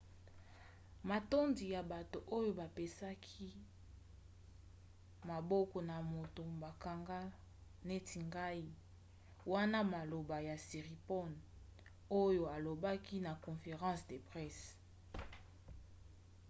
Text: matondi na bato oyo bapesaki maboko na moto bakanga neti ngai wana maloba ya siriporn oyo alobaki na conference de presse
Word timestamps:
matondi 1.09 1.65
na 1.73 1.81
bato 1.91 2.19
oyo 2.37 2.51
bapesaki 2.59 3.49
maboko 5.29 5.77
na 5.89 5.97
moto 6.13 6.41
bakanga 6.61 7.19
neti 7.87 8.17
ngai 8.29 8.65
wana 9.51 9.79
maloba 9.93 10.37
ya 10.47 10.55
siriporn 10.65 11.33
oyo 12.23 12.43
alobaki 12.55 13.15
na 13.25 13.31
conference 13.45 14.03
de 14.09 14.17
presse 14.29 14.69